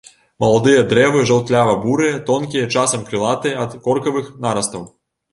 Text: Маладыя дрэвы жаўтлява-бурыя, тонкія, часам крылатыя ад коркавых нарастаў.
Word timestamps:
Маладыя 0.43 0.83
дрэвы 0.93 1.19
жаўтлява-бурыя, 1.31 2.15
тонкія, 2.29 2.69
часам 2.77 3.03
крылатыя 3.11 3.59
ад 3.65 3.75
коркавых 3.89 4.33
нарастаў. 4.47 4.83